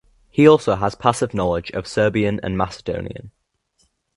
[0.31, 3.29] He has also passive knowledge of Serbian and Macedonian.